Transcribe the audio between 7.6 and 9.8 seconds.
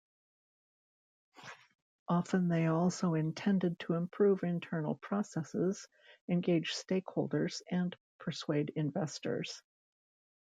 and persuade investors.